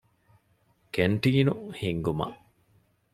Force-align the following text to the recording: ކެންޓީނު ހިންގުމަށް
ކެންޓީނު 0.93 1.55
ހިންގުމަށް 1.79 2.37